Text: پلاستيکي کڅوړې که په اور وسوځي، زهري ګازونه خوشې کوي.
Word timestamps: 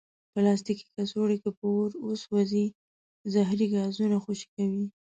پلاستيکي 0.33 0.85
کڅوړې 0.95 1.37
که 1.43 1.49
په 1.57 1.65
اور 1.75 1.89
وسوځي، 2.07 2.65
زهري 3.33 3.67
ګازونه 3.73 4.17
خوشې 4.23 4.47
کوي. 4.55 4.85